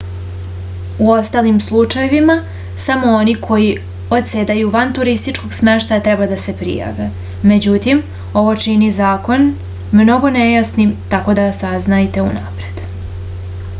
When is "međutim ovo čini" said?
7.51-8.89